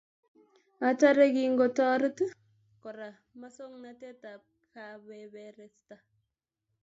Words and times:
Atare, 0.87 1.25
kikotorit 1.35 2.17
kora 2.81 3.09
masongnatet 3.39 4.21
ab 4.33 4.41
kabeberesta 4.73 5.95